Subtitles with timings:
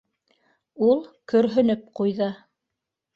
[0.87, 1.03] -Ул
[1.33, 2.31] көрһөнөп ҡуйҙы.